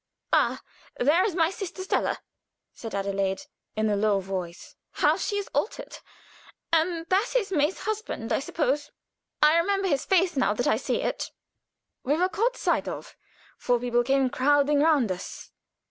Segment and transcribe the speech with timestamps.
[0.33, 0.63] "Ah!
[0.97, 2.17] there is my sister Stella,"
[2.73, 3.43] said Adelaide,
[3.75, 4.75] in a low voice.
[4.93, 5.99] "How she is altered!
[6.73, 8.89] And that is May's husband, I suppose.
[9.43, 11.29] I remember his face now that I see it."
[12.03, 13.15] We had been caught sight of.
[13.59, 15.51] Four people came crowding round us.